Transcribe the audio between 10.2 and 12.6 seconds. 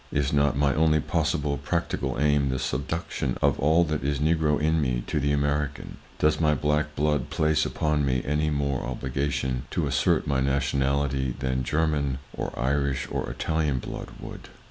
my nationality than German, or